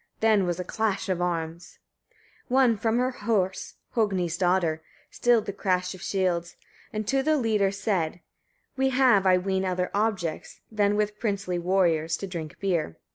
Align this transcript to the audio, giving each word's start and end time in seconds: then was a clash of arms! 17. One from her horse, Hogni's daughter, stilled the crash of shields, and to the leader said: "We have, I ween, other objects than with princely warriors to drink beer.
then 0.19 0.47
was 0.47 0.59
a 0.59 0.63
clash 0.63 1.07
of 1.09 1.21
arms! 1.21 1.77
17. 2.49 2.55
One 2.55 2.75
from 2.75 2.97
her 2.97 3.11
horse, 3.11 3.75
Hogni's 3.93 4.35
daughter, 4.35 4.81
stilled 5.11 5.45
the 5.45 5.53
crash 5.53 5.93
of 5.93 6.01
shields, 6.01 6.55
and 6.91 7.07
to 7.07 7.21
the 7.21 7.37
leader 7.37 7.69
said: 7.69 8.19
"We 8.75 8.89
have, 8.89 9.27
I 9.27 9.37
ween, 9.37 9.63
other 9.63 9.91
objects 9.93 10.61
than 10.71 10.95
with 10.95 11.19
princely 11.19 11.59
warriors 11.59 12.17
to 12.17 12.25
drink 12.25 12.59
beer. 12.59 12.97